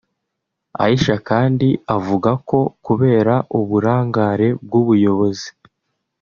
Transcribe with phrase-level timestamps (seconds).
[0.83, 1.67] Aisha kandi
[1.97, 5.49] avuga ko kubera uburangare bw’ubuyobozi